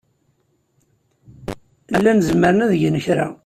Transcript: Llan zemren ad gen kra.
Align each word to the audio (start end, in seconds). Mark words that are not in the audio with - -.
Llan 1.97 2.19
zemren 2.27 2.63
ad 2.65 2.71
gen 2.81 2.97
kra. 3.05 3.27